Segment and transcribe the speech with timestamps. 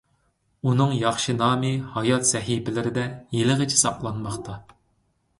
[0.69, 3.03] ئۇنىڭ ياخشى نامى ھايات سەھىپىلىرىدە
[3.35, 4.57] ھېلىغىچە ساقلانماقتا.